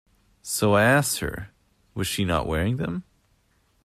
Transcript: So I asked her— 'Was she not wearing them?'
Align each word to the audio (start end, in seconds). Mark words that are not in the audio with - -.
So 0.41 0.73
I 0.73 0.81
asked 0.83 1.19
her— 1.19 1.51
'Was 1.93 2.07
she 2.07 2.25
not 2.25 2.47
wearing 2.47 2.77
them?' 2.77 3.03